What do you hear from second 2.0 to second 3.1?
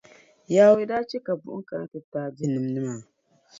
taai di nimdi maa.